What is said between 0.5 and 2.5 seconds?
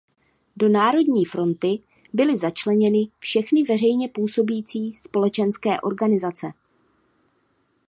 Do Národní fronty byly